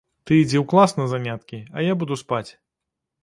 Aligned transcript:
Ты 0.29 0.37
ідзі 0.43 0.57
ў 0.61 0.63
клас 0.71 0.95
на 0.99 1.05
заняткі, 1.11 1.59
а 1.77 1.85
я 1.91 1.97
буду 1.99 2.13
спаць. 2.23 2.47